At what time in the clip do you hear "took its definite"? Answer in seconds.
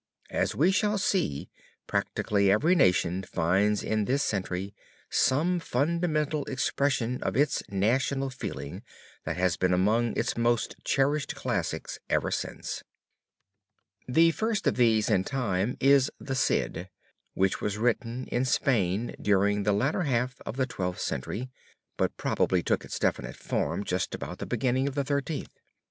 22.63-23.35